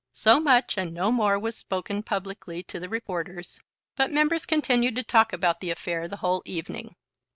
So 0.13 0.39
much 0.39 0.79
and 0.79 0.95
no 0.95 1.11
more 1.11 1.37
was 1.37 1.55
spoken 1.55 2.01
publicly, 2.01 2.63
to 2.63 2.79
the 2.79 2.89
reporters; 2.89 3.59
but 3.95 4.11
members 4.11 4.47
continued 4.47 4.95
to 4.95 5.03
talk 5.03 5.31
about 5.31 5.59
the 5.59 5.69
affair 5.69 6.07
the 6.07 6.17
whole 6.25 6.41
evening. 6.43 6.95